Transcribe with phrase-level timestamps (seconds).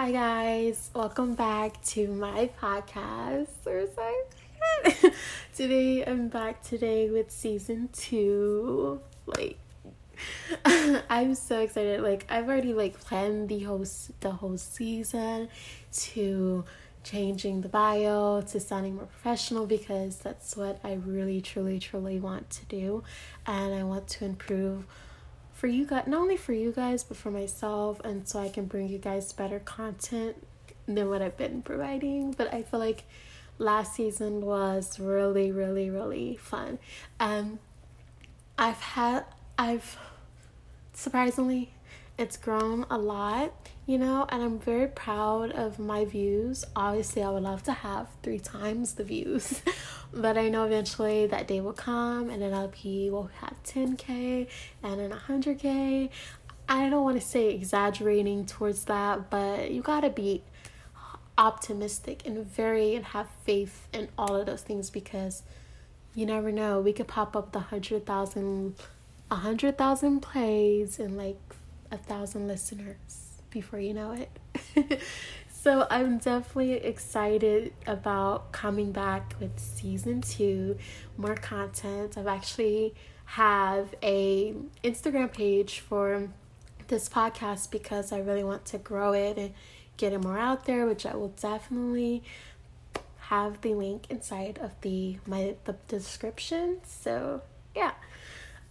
[0.00, 3.48] Hi guys, welcome back to my podcast.
[5.54, 8.98] Today I'm back today with season two.
[9.26, 9.58] Like
[11.10, 12.00] I'm so excited.
[12.00, 13.84] Like I've already like planned the whole
[14.20, 15.50] the whole season
[15.92, 16.64] to
[17.04, 22.48] changing the bio to sounding more professional because that's what I really truly truly want
[22.48, 23.04] to do
[23.46, 24.86] and I want to improve
[25.60, 28.64] for you guys not only for you guys but for myself and so I can
[28.64, 30.46] bring you guys better content
[30.86, 32.32] than what I've been providing.
[32.32, 33.04] But I feel like
[33.58, 36.78] last season was really really really fun.
[37.20, 37.58] Um
[38.56, 39.26] I've had
[39.58, 39.98] I've
[40.94, 41.74] surprisingly
[42.20, 43.50] it's grown a lot,
[43.86, 46.66] you know, and I'm very proud of my views.
[46.76, 49.62] Obviously, I would love to have three times the views,
[50.12, 53.54] but I know eventually that day will come and then LP will be, we'll have
[53.64, 54.46] 10k
[54.82, 56.10] and then 100k.
[56.68, 60.42] I don't want to say exaggerating towards that, but you gotta be
[61.38, 65.42] optimistic and very and have faith in all of those things because
[66.14, 66.82] you never know.
[66.82, 68.74] We could pop up the hundred thousand,
[69.30, 71.38] a hundred thousand plays in like
[71.90, 75.00] a thousand listeners before you know it.
[75.52, 80.78] so I'm definitely excited about coming back with season two,
[81.16, 82.16] more content.
[82.16, 86.28] I've actually have a Instagram page for
[86.88, 89.54] this podcast because I really want to grow it and
[89.96, 92.22] get it more out there, which I will definitely
[93.18, 96.78] have the link inside of the my the description.
[96.84, 97.42] So
[97.74, 97.92] yeah.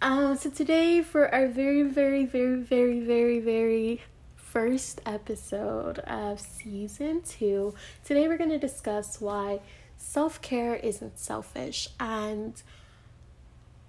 [0.02, 4.02] Um, so today for our very, very, very, very, very, very
[4.38, 7.74] first episode of season two,
[8.06, 9.60] today we're going to discuss why
[9.98, 11.90] self care isn't selfish.
[12.00, 12.62] And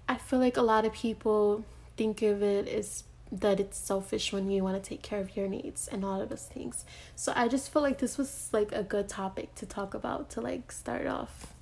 [0.09, 1.63] I feel like a lot of people
[1.95, 5.47] think of it as that it's selfish when you want to take care of your
[5.47, 6.83] needs and all of those things.
[7.15, 10.41] So I just feel like this was like a good topic to talk about to
[10.41, 11.53] like start off,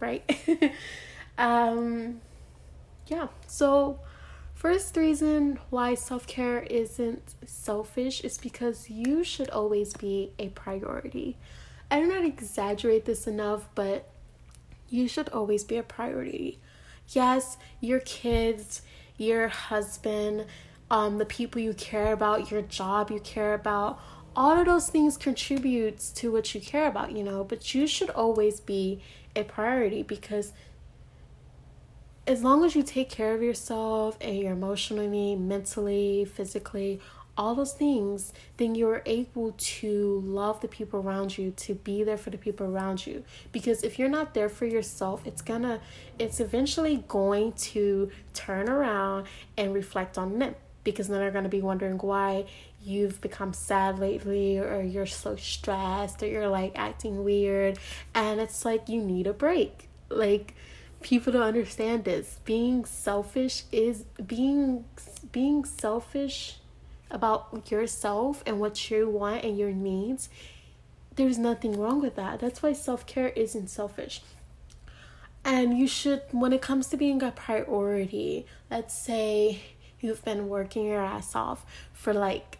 [0.00, 0.22] right?
[1.38, 2.20] um
[3.06, 3.98] yeah, so
[4.54, 11.36] first reason why self care isn't selfish is because you should always be a priority.
[11.90, 14.08] I do not exaggerate this enough, but
[14.88, 16.58] you should always be a priority.
[17.08, 18.82] Yes, your kids,
[19.18, 20.46] your husband,
[20.90, 24.00] um, the people you care about, your job you care about,
[24.36, 28.10] all of those things contributes to what you care about, you know, but you should
[28.10, 29.00] always be
[29.36, 30.52] a priority because
[32.26, 37.00] as long as you take care of yourself and you're emotionally, mentally, physically,
[37.36, 42.16] all those things, then you're able to love the people around you, to be there
[42.16, 43.24] for the people around you.
[43.52, 45.80] Because if you're not there for yourself, it's gonna,
[46.18, 49.26] it's eventually going to turn around
[49.56, 50.54] and reflect on them.
[50.84, 52.44] Because then they're gonna be wondering why
[52.84, 57.78] you've become sad lately, or you're so stressed, or you're like acting weird.
[58.14, 59.88] And it's like you need a break.
[60.08, 60.54] Like,
[61.04, 62.40] people don't understand this.
[62.44, 64.86] Being selfish is being
[65.30, 66.56] being selfish
[67.10, 70.28] about yourself and what you want and your needs
[71.16, 72.40] there's nothing wrong with that.
[72.40, 74.20] That's why self-care isn't selfish.
[75.44, 79.60] And you should when it comes to being a priority let's say
[80.00, 82.58] you've been working your ass off for like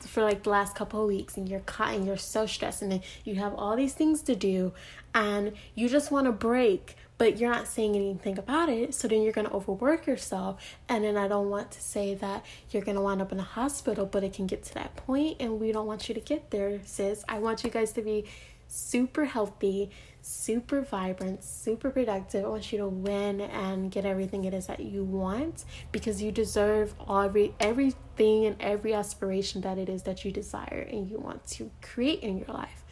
[0.00, 2.92] for like the last couple of weeks and you're caught and you're so stressed and
[2.92, 4.72] then you have all these things to do
[5.14, 8.94] and you just want to break but you're not saying anything about it.
[8.94, 10.62] So then you're going to overwork yourself.
[10.88, 13.44] And then I don't want to say that you're going to wind up in a
[13.44, 16.50] hospital, but it can get to that point, and we don't want you to get
[16.50, 17.24] there, sis.
[17.28, 18.26] I want you guys to be
[18.68, 19.90] super healthy,
[20.20, 22.44] super vibrant, super productive.
[22.44, 26.32] I want you to win and get everything it is that you want because you
[26.32, 31.46] deserve every everything and every aspiration that it is that you desire and you want
[31.46, 32.84] to create in your life.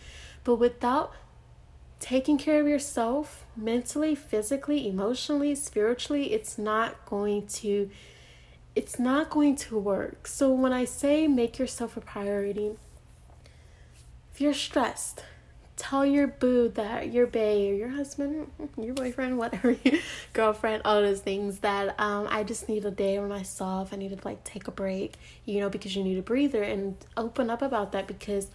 [0.44, 1.12] But without
[2.04, 7.88] taking care of yourself mentally, physically, emotionally, spiritually, it's not going to
[8.76, 10.26] it's not going to work.
[10.26, 12.72] So when I say make yourself a priority,
[14.30, 15.24] if you're stressed,
[15.76, 19.74] tell your boo that your bae or your husband, your boyfriend, whatever,
[20.34, 23.94] girlfriend, all those things that um I just need a day for myself.
[23.94, 25.14] I need to like take a break,
[25.46, 28.48] you know, because you need a breather and open up about that because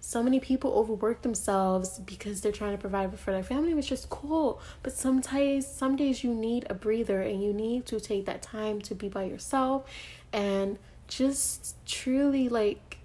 [0.00, 4.06] so many people overwork themselves because they're trying to provide for their family which is
[4.06, 4.60] cool.
[4.82, 8.80] But sometimes some days you need a breather and you need to take that time
[8.82, 9.88] to be by yourself
[10.32, 12.98] and just truly like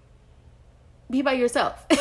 [1.10, 1.86] be by yourself.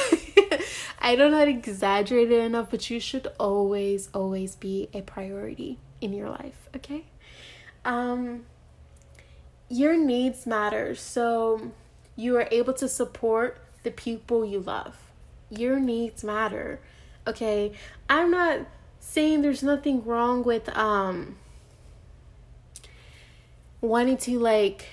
[1.00, 5.02] I don't know how to exaggerate it enough but you should always always be a
[5.02, 7.05] priority in your life okay?
[7.85, 8.44] Um
[9.69, 10.94] your needs matter.
[10.94, 11.73] So
[12.17, 14.97] you are able to support the people you love.
[15.51, 16.81] Your needs matter.
[17.27, 17.73] Okay?
[18.09, 18.61] I'm not
[18.99, 21.37] saying there's nothing wrong with um
[23.81, 24.87] wanting to like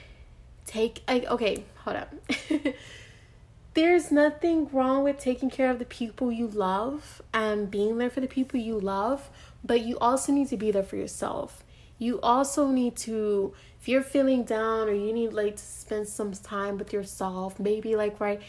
[0.66, 2.14] take like okay, hold up.
[3.74, 8.20] there's nothing wrong with taking care of the people you love and being there for
[8.20, 9.30] the people you love,
[9.64, 11.64] but you also need to be there for yourself.
[11.98, 16.34] You also need to if you're feeling down or you need like to spend some
[16.34, 18.42] time with yourself, maybe like right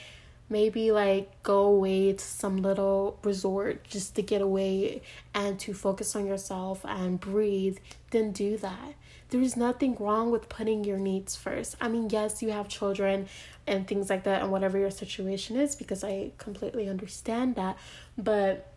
[0.52, 5.02] maybe like go away to some little resort just to get away
[5.34, 7.78] and to focus on yourself and breathe,
[8.10, 8.94] then do that.
[9.30, 11.74] There's nothing wrong with putting your needs first.
[11.80, 13.28] I mean, yes, you have children
[13.66, 17.78] and things like that, and whatever your situation is, because I completely understand that,
[18.18, 18.68] but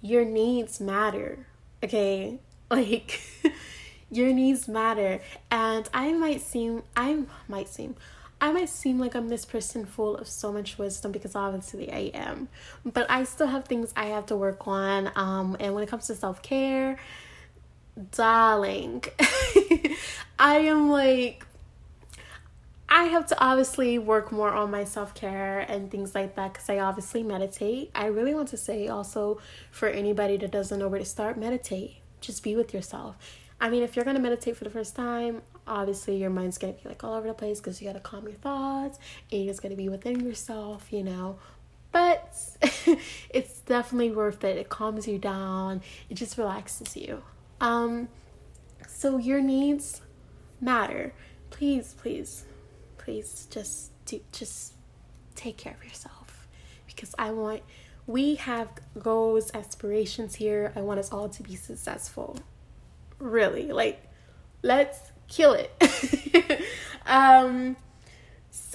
[0.00, 1.46] your needs matter,
[1.84, 2.38] okay?
[2.68, 3.20] Like,
[4.10, 5.20] your needs matter,
[5.52, 7.94] and I might seem, I might seem,
[8.40, 12.10] I might seem like I'm this person full of so much wisdom because obviously I
[12.12, 12.48] am.
[12.84, 15.10] But I still have things I have to work on.
[15.16, 16.98] Um, and when it comes to self care,
[18.12, 19.04] darling,
[20.38, 21.46] I am like,
[22.88, 26.68] I have to obviously work more on my self care and things like that because
[26.68, 27.90] I obviously meditate.
[27.94, 29.40] I really want to say also
[29.70, 31.96] for anybody that doesn't know where to start, meditate.
[32.20, 33.16] Just be with yourself.
[33.60, 36.88] I mean, if you're gonna meditate for the first time, obviously your mind's gonna be
[36.88, 38.98] like all over the place because you gotta calm your thoughts
[39.30, 41.38] and you're just gonna be within yourself, you know.
[41.92, 42.36] But
[43.30, 44.58] it's definitely worth it.
[44.58, 45.82] It calms you down.
[46.10, 47.22] It just relaxes you.
[47.60, 48.08] Um,
[48.86, 50.02] so your needs
[50.60, 51.14] matter.
[51.50, 52.44] Please, please,
[52.98, 54.74] please, just do just
[55.34, 56.46] take care of yourself
[56.86, 57.62] because I want.
[58.08, 58.68] We have
[59.00, 60.72] goals, aspirations here.
[60.76, 62.38] I want us all to be successful.
[63.18, 64.00] Really, like,
[64.62, 66.62] let's kill it.
[67.06, 67.76] um,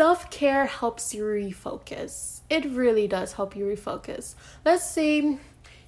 [0.01, 2.41] Self care helps you refocus.
[2.49, 4.35] It really does help you refocus.
[4.63, 5.37] Let's say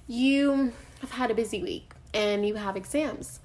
[0.06, 3.40] you have had a busy week and you have exams.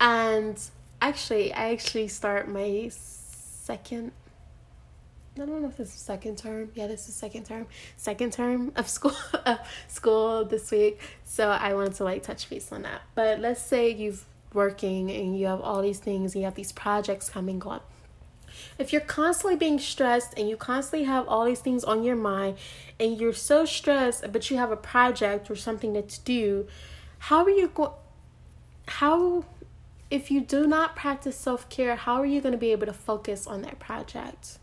[0.00, 0.60] And
[1.00, 4.12] actually, I actually start my second
[5.34, 6.70] I don't know if this is second term.
[6.74, 7.66] Yeah, this is second term.
[7.96, 9.16] Second term of school
[9.46, 9.58] of
[9.88, 11.00] school this week.
[11.24, 13.02] So I wanted to like touch base on that.
[13.14, 17.28] But let's say you've working and you have all these things, you have these projects
[17.28, 17.80] coming on.
[18.78, 22.58] If you're constantly being stressed and you constantly have all these things on your mind
[22.98, 26.66] and you're so stressed, but you have a project or something to do,
[27.18, 27.92] how are you going?
[28.88, 29.44] How,
[30.10, 32.92] if you do not practice self care, how are you going to be able to
[32.92, 34.58] focus on that project?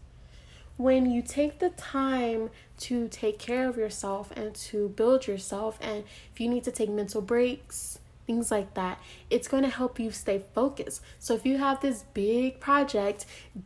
[0.77, 6.03] When you take the time to take care of yourself and to build yourself, and
[6.31, 9.01] if you need to take mental breaks, things like that.
[9.31, 11.01] It's going to help you stay focused.
[11.17, 13.25] So if you have this big project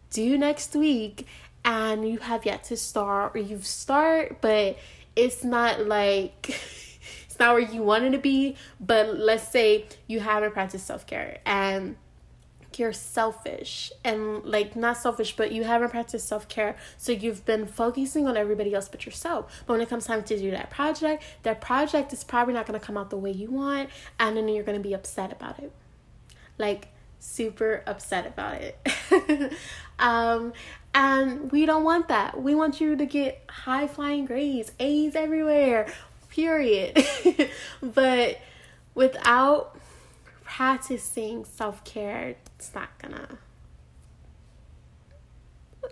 [0.10, 1.28] due next week
[1.66, 4.78] and you have yet to start or you've start but
[5.18, 6.34] it's not like
[7.26, 11.98] it's not where you wanted to be, but let's say you haven't practiced self-care and
[12.80, 18.28] you're selfish and like not selfish but you haven't practiced self-care so you've been focusing
[18.28, 19.64] on everybody else but yourself.
[19.66, 22.80] But when it comes time to do that project that project is probably not going
[22.80, 23.90] to come out the way you want
[24.20, 25.72] and then you're going to be upset about it.
[26.58, 26.90] Like
[27.20, 29.54] super upset about it.
[30.00, 30.54] Um
[30.96, 32.42] and we don't want that.
[32.42, 35.88] We want you to get high flying grades a's everywhere
[36.30, 37.06] period.
[37.82, 38.40] But
[38.96, 39.76] without
[40.54, 43.40] practicing self care, it's not gonna.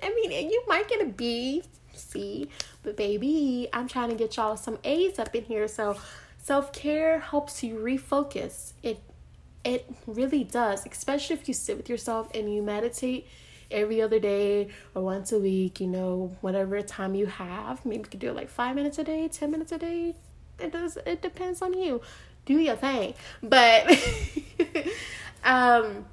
[0.03, 1.63] I mean, you might get a B,
[1.93, 2.47] C,
[2.83, 5.67] but baby, I'm trying to get y'all some A's up in here.
[5.67, 5.97] So,
[6.37, 8.73] self care helps you refocus.
[8.83, 9.01] It
[9.63, 13.27] it really does, especially if you sit with yourself and you meditate
[13.71, 17.83] every other day or once a week, you know, whatever time you have.
[17.83, 20.13] Maybe you could do it like five minutes a day, ten minutes a day.
[20.59, 22.01] It does it depends on you
[22.45, 23.13] do your thing.
[23.41, 23.87] But
[25.43, 26.05] um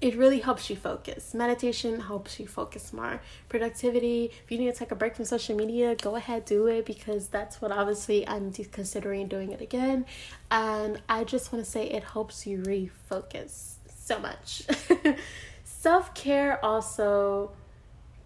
[0.00, 1.34] it really helps you focus.
[1.34, 3.20] Meditation helps you focus more.
[3.48, 6.86] Productivity, if you need to take a break from social media, go ahead, do it
[6.86, 10.06] because that's what obviously I'm considering doing it again.
[10.50, 14.62] And I just want to say it helps you refocus so much.
[15.64, 17.50] self care also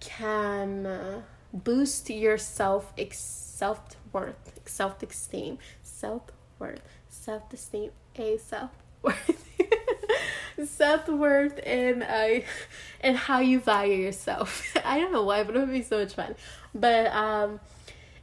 [0.00, 1.22] can
[1.54, 3.80] boost your self self
[4.12, 6.22] worth, self esteem, self
[6.58, 6.82] worth
[7.22, 9.48] self esteem, a self worth,
[10.66, 12.44] self worth, and uh,
[13.00, 14.76] and how you value yourself.
[14.84, 16.34] I don't know why, but it would be so much fun.
[16.74, 17.60] But um,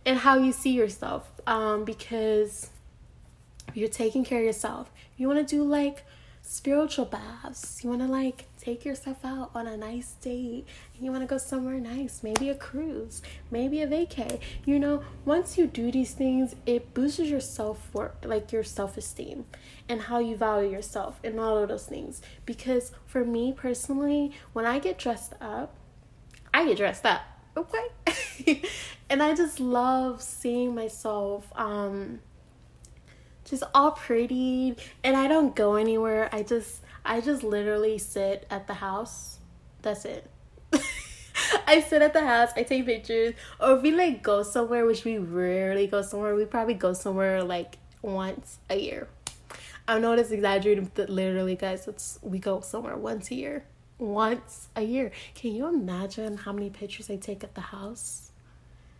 [0.05, 1.29] and how you see yourself.
[1.47, 2.69] Um, because
[3.73, 4.91] you're taking care of yourself.
[5.17, 6.03] You want to do like
[6.41, 7.83] spiritual baths.
[7.83, 11.27] You want to like take yourself out on a nice date and you want to
[11.27, 14.39] go somewhere nice, maybe a cruise, maybe a vacay.
[14.65, 18.97] You know, once you do these things, it boosts your self worth, like your self
[18.97, 19.45] esteem
[19.87, 22.21] and how you value yourself and all of those things.
[22.45, 25.73] Because for me personally, when I get dressed up,
[26.53, 27.21] I get dressed up,
[27.55, 28.61] okay?
[29.09, 32.19] and I just love seeing myself um
[33.45, 36.29] just all pretty and I don't go anywhere.
[36.31, 39.39] I just I just literally sit at the house.
[39.81, 40.29] That's it.
[41.67, 45.05] I sit at the house, I take pictures, or if we like go somewhere, which
[45.05, 49.07] we rarely go somewhere, we probably go somewhere like once a year.
[49.87, 53.65] I know it's exaggerated, but literally, guys, it's we go somewhere once a year.
[53.97, 55.11] Once a year.
[55.33, 58.31] Can you imagine how many pictures I take at the house?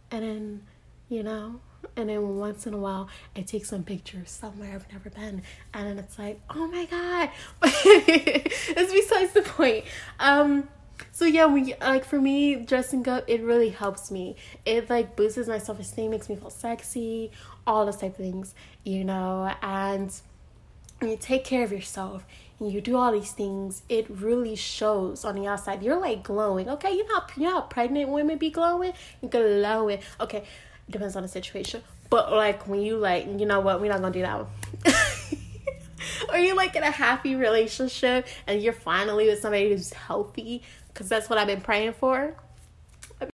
[0.09, 0.61] And then,
[1.07, 1.61] you know,
[1.95, 5.41] and then once in a while I take some pictures somewhere I've never been
[5.73, 7.29] and then it's like oh my god
[7.63, 9.85] it's besides the point
[10.19, 10.67] um
[11.11, 15.47] so yeah we like for me dressing up it really helps me it like boosts
[15.47, 17.31] my self-esteem makes me feel sexy
[17.65, 20.21] all those type of things you know and
[20.99, 22.25] when you take care of yourself
[22.59, 25.81] and you do all these things, it really shows on the outside.
[25.81, 26.69] You're like glowing.
[26.69, 28.93] Okay, you know you pregnant women be glowing?
[29.27, 29.99] Glowing.
[30.19, 30.43] Okay,
[30.89, 31.83] depends on the situation.
[32.09, 34.95] But like when you like, you know what, we're not gonna do that one.
[36.33, 41.09] or you're like in a happy relationship and you're finally with somebody who's healthy, because
[41.09, 42.35] that's what I've been praying for.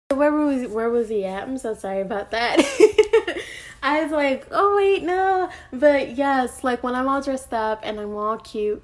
[0.09, 1.43] Where was where was he at?
[1.43, 2.59] I'm so sorry about that.
[3.83, 5.49] I was like, oh wait, no.
[5.71, 8.83] But yes, like when I'm all dressed up and I'm all cute,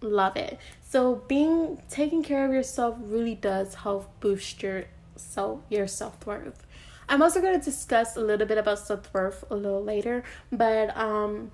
[0.00, 0.58] love it.
[0.82, 4.84] So being taking care of yourself really does help boost your
[5.16, 6.64] self your self worth.
[7.08, 10.96] I'm also going to discuss a little bit about self worth a little later, but
[10.96, 11.50] um,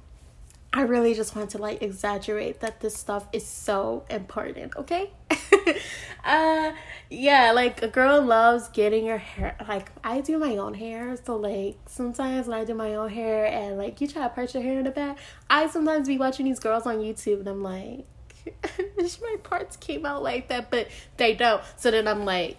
[0.73, 5.11] I really just want to like exaggerate that this stuff is so important, okay?
[6.25, 6.73] uh
[7.09, 11.37] yeah, like a girl loves getting her hair like I do my own hair, so
[11.37, 14.63] like sometimes when I do my own hair and like you try to part your
[14.63, 18.07] hair in the back, I sometimes be watching these girls on YouTube and I'm like
[18.97, 21.63] wish my parts came out like that, but they don't.
[21.77, 22.59] So then I'm like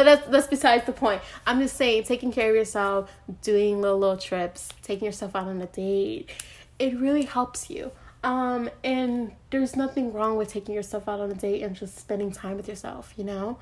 [0.00, 1.20] but that's that's besides the point.
[1.46, 5.60] I'm just saying, taking care of yourself, doing little little trips, taking yourself out on
[5.60, 6.30] a date,
[6.78, 7.92] it really helps you.
[8.24, 12.32] Um, and there's nothing wrong with taking yourself out on a date and just spending
[12.32, 13.12] time with yourself.
[13.18, 13.58] You know,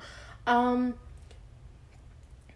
[0.47, 0.93] um,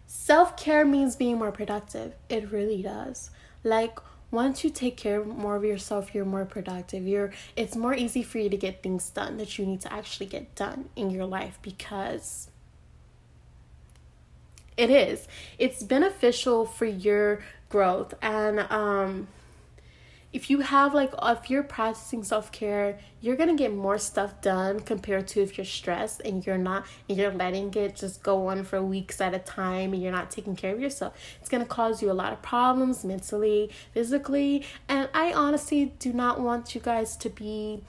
[0.06, 2.14] self care means being more productive.
[2.30, 3.30] It really does.
[3.64, 3.98] Like
[4.30, 8.38] once you take care more of yourself you're more productive you're it's more easy for
[8.38, 11.56] you to get things done that you need to actually get done in your life
[11.62, 12.48] because
[14.76, 15.28] it is.
[15.58, 18.14] It's beneficial for your growth.
[18.22, 19.28] And um
[20.32, 25.28] if you have like if you're practicing self-care you're gonna get more stuff done compared
[25.28, 28.82] to if you're stressed and you're not and you're letting it just go on for
[28.82, 31.14] weeks at a time and you're not taking care of yourself.
[31.40, 34.66] It's gonna cause you a lot of problems mentally physically.
[34.88, 37.84] And i honestly do not want you guys to be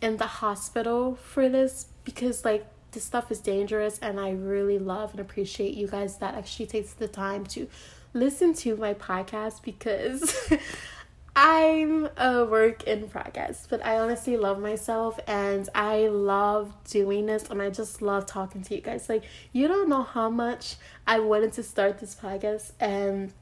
[0.00, 5.12] in the hospital for this because like this stuff is dangerous and I really love
[5.12, 7.68] and appreciate you guys that actually takes the time to
[8.12, 10.52] listen to my podcast because
[11.36, 17.48] I'm a work in progress, but I honestly love myself and I love doing this
[17.48, 19.08] and I just love talking to you guys.
[19.08, 23.32] Like, you don't know how much I wanted to start this podcast and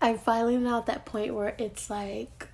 [0.00, 2.48] I'm finally now at that point where it's like,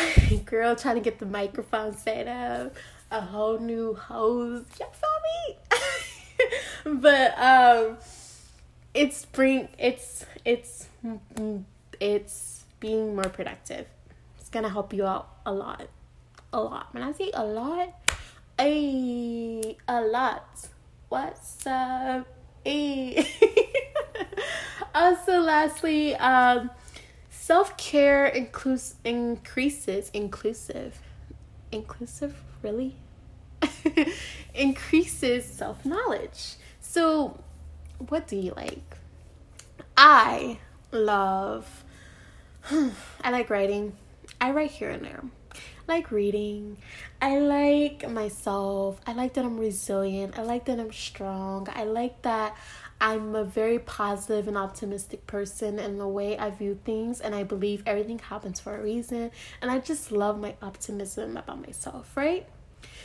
[0.46, 2.74] girl, trying to get the microphone set up
[3.12, 3.96] a whole new.
[4.10, 5.56] You feel me?
[7.00, 7.98] but um
[8.94, 10.88] it's bring it's it's
[12.00, 13.86] it's being more productive.
[14.40, 15.88] It's gonna help you out a lot.
[16.52, 16.92] A lot.
[16.92, 17.90] When I say a lot,
[18.58, 20.68] a a lot.
[21.08, 22.26] What's up?
[22.64, 23.26] A
[24.94, 26.70] also lastly, um
[27.30, 31.00] self-care includes increases inclusive
[31.72, 32.96] inclusive really
[34.54, 36.54] increases self knowledge.
[36.80, 37.38] So,
[38.08, 38.96] what do you like?
[39.96, 40.58] I
[40.90, 41.84] love,
[42.70, 43.94] I like writing.
[44.40, 45.22] I write here and there.
[45.54, 45.58] I
[45.96, 46.78] like reading.
[47.20, 49.00] I like myself.
[49.06, 50.38] I like that I'm resilient.
[50.38, 51.68] I like that I'm strong.
[51.74, 52.56] I like that
[53.02, 57.42] I'm a very positive and optimistic person in the way I view things, and I
[57.42, 59.32] believe everything happens for a reason.
[59.60, 62.46] And I just love my optimism about myself, right?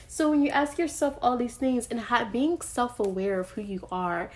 [0.08, 3.62] So when you ask yourself all these things and ha- being self aware of who
[3.62, 4.30] you are,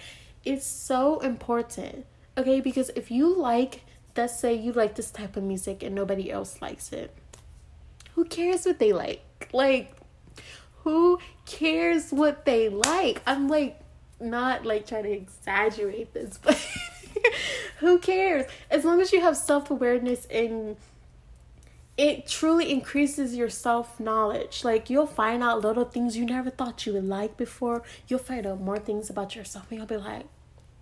[0.43, 2.07] it's so important.
[2.35, 3.81] Okay, because if you like,
[4.17, 7.15] let's say you like this type of music and nobody else likes it,
[8.15, 9.49] who cares what they like?
[9.53, 9.95] Like,
[10.77, 13.21] who cares what they like?
[13.27, 13.77] I'm like
[14.21, 16.57] not like trying to exaggerate this, but
[17.79, 18.45] who cares?
[18.69, 20.77] As long as you have self awareness and
[21.97, 24.63] it truly increases your self knowledge.
[24.63, 27.83] Like you'll find out little things you never thought you would like before.
[28.07, 30.25] You'll find out more things about yourself, and you'll be like,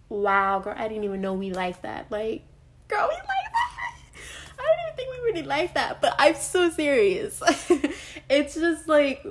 [0.08, 2.44] "Wow, girl, I didn't even know we like that." Like,
[2.88, 3.96] girl, we like that.
[4.60, 7.42] I didn't even think we really like that, but I'm so serious.
[8.30, 9.26] it's just like,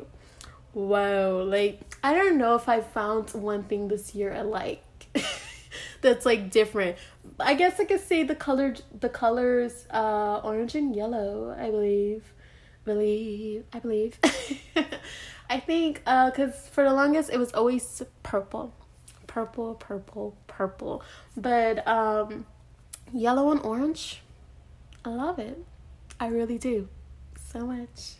[0.74, 1.42] wow.
[1.42, 4.84] Like I don't know if I found one thing this year I like.
[6.00, 6.96] that's like different.
[7.40, 12.32] I guess I could say the color the colors uh orange and yellow, I believe.
[12.84, 14.18] Believe I believe.
[15.50, 18.74] I think uh cuz for the longest it was always purple.
[19.26, 21.02] Purple, purple, purple.
[21.36, 22.46] But um
[23.12, 24.22] yellow and orange
[25.04, 25.58] I love it.
[26.20, 26.88] I really do.
[27.52, 28.14] So much.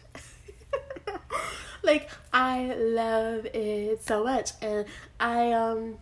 [1.83, 4.87] Like I love it so much and
[5.19, 5.99] I um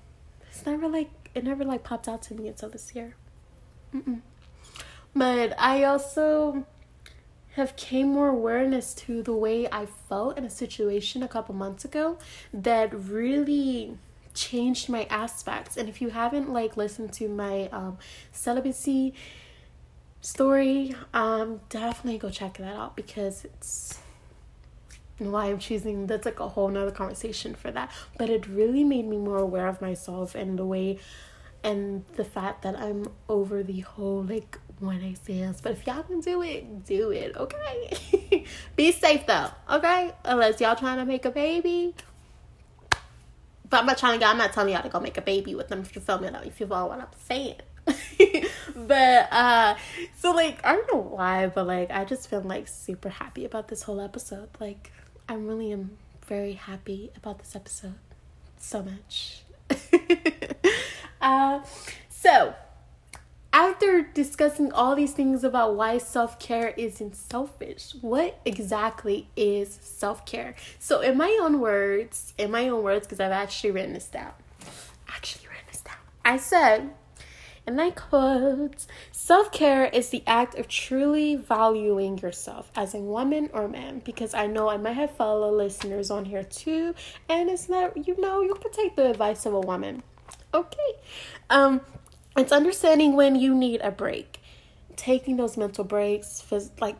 [0.50, 3.14] it's never like it never like popped out to me until this year.
[3.94, 4.20] Mm-mm.
[5.14, 6.66] But I also
[7.56, 11.84] have came more awareness to the way I felt in a situation a couple months
[11.84, 12.18] ago
[12.52, 13.96] that really
[14.34, 15.76] changed my aspects.
[15.76, 17.96] And if you haven't like listened to my um,
[18.30, 19.14] celibacy
[20.20, 23.98] story, um, definitely go check that out because it's
[25.18, 27.90] why I'm choosing that's like a whole nother conversation for that.
[28.18, 30.98] But it really made me more aware of myself and the way
[31.64, 35.60] and the fact that I'm over the whole like one night stands.
[35.60, 38.44] But if y'all can do it, do it, okay?
[38.76, 40.12] Be safe though, okay?
[40.24, 41.94] Unless y'all trying to make a baby.
[43.68, 45.68] But I'm not trying to I'm not telling y'all to go make a baby with
[45.68, 47.56] them if you feel me though, if you follow what I'm saying.
[48.74, 49.76] but uh
[50.16, 53.68] so like I don't know why, but like I just feel like super happy about
[53.68, 54.50] this whole episode.
[54.60, 54.92] Like
[55.28, 57.94] I really am very happy about this episode
[58.58, 59.42] so much.
[61.20, 61.60] uh,
[62.08, 62.54] so,
[63.52, 70.24] after discussing all these things about why self care isn't selfish, what exactly is self
[70.24, 70.54] care?
[70.78, 74.32] So, in my own words, in my own words, because I've actually written this down,
[75.08, 76.90] actually written this down, I said
[77.66, 83.50] and I quote Self care is the act of truly valuing yourself as a woman
[83.52, 86.94] or man, because I know I might have fellow listeners on here too,
[87.28, 90.02] and it's not, you know, you can take the advice of a woman.
[90.54, 90.92] Okay.
[91.50, 91.80] Um,
[92.36, 94.40] it's understanding when you need a break,
[94.94, 96.44] taking those mental breaks,
[96.80, 96.96] like,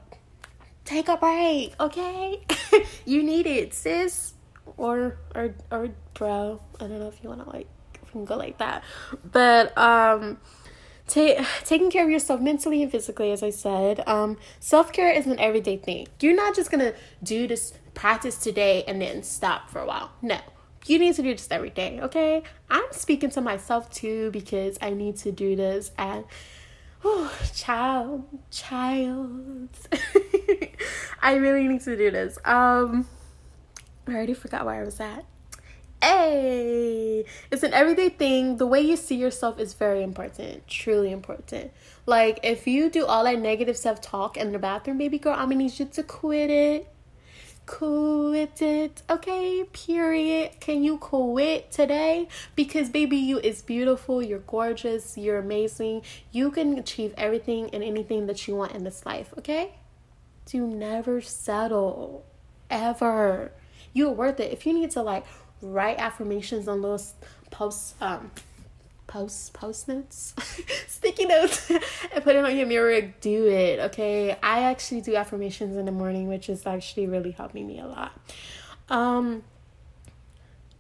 [0.85, 2.41] take a break, okay?
[3.05, 4.35] you need it, sis,
[4.77, 6.61] or, or, or, bro.
[6.81, 7.69] I don't know if you want to, like,
[8.17, 8.83] can go like that.
[9.31, 10.39] But um
[11.07, 15.27] ta- taking care of yourself mentally and physically, as I said, um, self care is
[15.27, 16.09] an everyday thing.
[16.21, 20.13] You're not just gonna do this practice today and then stop for a while.
[20.23, 20.39] No,
[20.87, 22.01] you need to do this every day.
[22.01, 26.25] Okay, I'm speaking to myself too because I need to do this and.
[27.09, 29.69] Oh, child, child.
[31.23, 32.37] I really need to do this.
[32.45, 33.07] Um,
[34.09, 35.25] I already forgot where I was at.
[36.09, 38.59] Hey, it's an everyday thing.
[38.59, 41.73] The way you see yourself is very important, truly important.
[42.07, 45.49] Like, if you do all that negative self talk in the bathroom, baby girl, I'm
[45.49, 46.89] gonna need you to quit it.
[47.67, 49.65] Quit it, okay?
[49.73, 50.61] Period.
[50.61, 52.29] Can you quit today?
[52.55, 56.03] Because, baby, you is beautiful, you're gorgeous, you're amazing.
[56.31, 59.75] You can achieve everything and anything that you want in this life, okay?
[60.45, 62.25] Do never settle,
[62.71, 63.51] ever.
[63.93, 64.53] You're worth it.
[64.53, 65.25] If you need to, like,
[65.63, 67.15] write affirmations on those
[67.51, 68.31] posts um
[69.07, 70.35] post post notes.
[70.89, 71.71] Sticky notes.
[72.13, 73.01] And put it on your mirror.
[73.21, 74.37] Do it okay?
[74.43, 78.13] I actually do affirmations in the morning which is actually really helping me a lot.
[78.89, 79.43] Um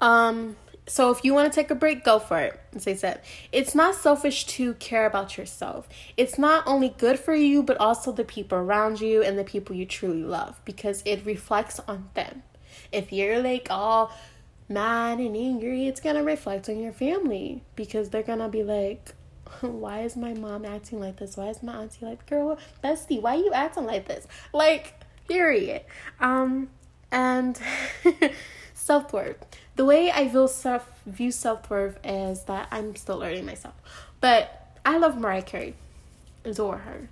[0.00, 0.56] um
[0.88, 3.20] so if you want to take a break go for it as i said.
[3.52, 5.88] It's not selfish to care about yourself.
[6.16, 9.74] It's not only good for you but also the people around you and the people
[9.74, 12.42] you truly love because it reflects on them.
[12.92, 14.10] If you're like oh
[14.68, 19.14] mad and angry, it's gonna reflect on your family because they're gonna be like,
[19.60, 21.36] why is my mom acting like this?
[21.36, 24.26] Why is my auntie like, girl, bestie, why are you acting like this?
[24.52, 24.94] Like,
[25.28, 25.82] period.
[26.20, 26.70] Um,
[27.10, 27.58] and
[28.74, 29.36] self worth.
[29.76, 33.74] The way I view self view self worth is that I'm still learning myself,
[34.20, 35.74] but I love Mariah Carey,
[36.44, 37.08] adore her,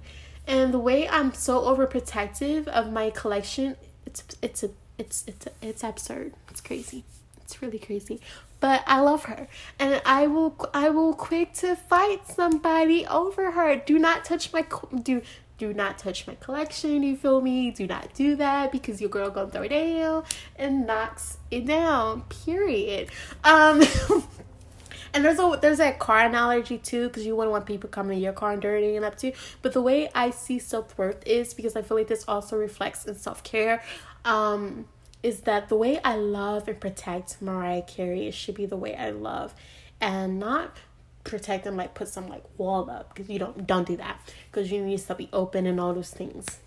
[0.46, 5.84] and the way I'm so overprotective of my collection, it's it's a it's it's it's
[5.84, 6.34] absurd.
[6.50, 7.04] It's crazy.
[7.44, 8.20] It's really crazy.
[8.60, 9.46] But I love her.
[9.78, 13.76] And I will I will quick to fight somebody over her.
[13.76, 14.66] Do not touch my
[15.02, 15.22] do
[15.56, 17.70] do not touch my collection, you feel me?
[17.70, 20.24] Do not do that because your girl gonna throw it down
[20.56, 22.22] and knocks it down.
[22.44, 23.10] Period.
[23.44, 23.82] Um
[25.14, 28.24] and there's a there's that car analogy too, because you wouldn't want people coming in
[28.24, 29.32] your car and dirtying it up too.
[29.62, 33.04] But the way I see self worth is because I feel like this also reflects
[33.04, 33.82] in self care.
[34.24, 34.86] Um,
[35.24, 38.26] is that the way I love and protect Mariah Carey?
[38.26, 39.54] It should be the way I love,
[39.98, 40.76] and not
[41.24, 44.70] protect and like put some like wall up because you don't don't do that because
[44.70, 46.60] you need to be open and all those things.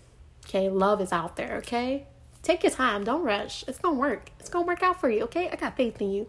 [0.44, 1.58] Okay, love is out there.
[1.58, 2.06] Okay,
[2.42, 3.04] take your time.
[3.04, 3.64] Don't rush.
[3.68, 4.30] It's gonna work.
[4.40, 5.22] It's gonna work out for you.
[5.24, 6.26] Okay, I got faith in you.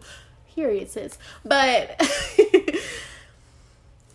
[0.54, 1.18] Period, sis.
[1.44, 1.98] But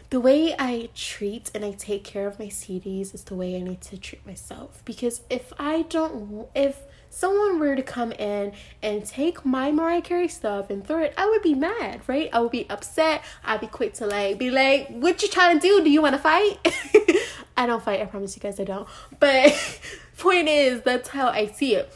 [0.10, 3.62] the way I treat and I take care of my CDs is the way I
[3.62, 4.82] need to treat myself.
[4.86, 6.80] Because if I don't, if
[7.16, 8.52] someone were to come in
[8.84, 12.30] and take my Mariah Carey stuff and throw it, I would be mad, right?
[12.34, 13.24] I would be upset.
[13.44, 15.84] I'd be quick to like be like, "What you trying to do?
[15.84, 16.60] Do you want to fight?"
[17.58, 18.02] I don't fight.
[18.02, 18.88] I promise you guys, I don't.
[19.20, 19.80] But
[20.18, 21.92] point is, that's how I see it.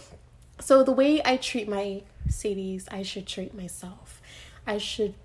[0.61, 4.21] So the way I treat my CDs, I should treat myself.
[4.65, 5.15] I should.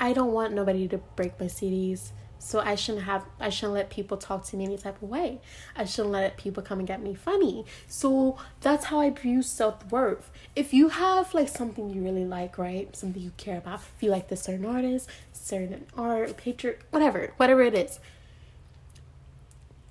[0.00, 2.12] I don't want nobody to break my CDs.
[2.44, 5.38] So I shouldn't have I shouldn't let people talk to me any type of way.
[5.76, 7.64] I shouldn't let people come and get me funny.
[7.86, 10.28] So that's how I view self-worth.
[10.56, 12.94] If you have like something you really like, right?
[12.96, 13.80] Something you care about.
[13.96, 18.00] If you like this certain artist, certain art, picture, whatever, whatever it is.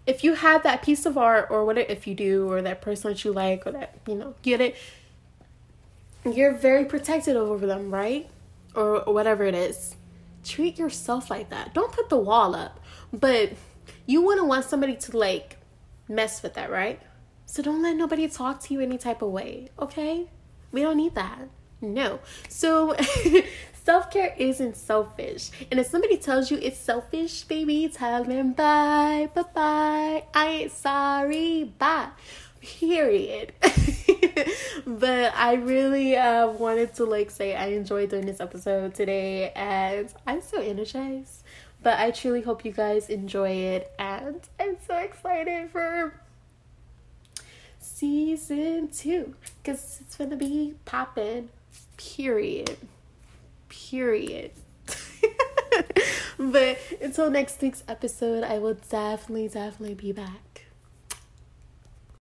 [0.06, 3.12] If you have that piece of art or what if you do or that person
[3.12, 4.76] that you like or that, you know, get it,
[6.26, 8.30] you're very protective over them, right?
[8.76, 9.96] Or whatever it is
[10.44, 11.74] treat yourself like that.
[11.74, 12.80] Don't put the wall up.
[13.14, 13.54] But
[14.06, 15.58] you wouldn't want somebody to like
[16.08, 17.02] mess with that, right?
[17.46, 20.28] So don't let nobody talk to you any type of way, okay?
[20.72, 21.50] We don't need that.
[21.82, 22.20] No.
[22.48, 22.96] So
[23.84, 25.50] self care isn't selfish.
[25.70, 30.24] And if somebody tells you it's selfish, baby, tell them bye, bye bye.
[30.34, 32.10] I ain't sorry, bye.
[32.62, 33.54] Period.
[34.86, 40.12] but I really uh, wanted to like say I enjoyed doing this episode today and
[40.28, 41.44] I'm so energized.
[41.84, 46.14] But I truly hope you guys enjoy it and I'm so excited for
[47.80, 51.50] season two because it's gonna be popping.
[51.98, 52.78] Period.
[53.70, 54.52] Period.
[56.38, 60.51] but until next week's episode, I will definitely, definitely be back.